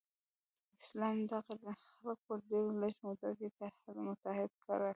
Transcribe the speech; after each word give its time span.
اسلام 0.81 1.17
دغه 1.33 1.53
خلک 1.93 2.17
په 2.27 2.33
ډیره 2.47 2.71
لږه 2.81 3.01
موده 3.03 3.29
کې 3.37 3.47
متحد 4.07 4.51
کړل. 4.65 4.89